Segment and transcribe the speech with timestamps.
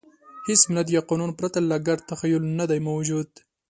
[0.47, 3.29] هېڅ ملت یا قانون پرته له ګډ تخیل نهدی موجود.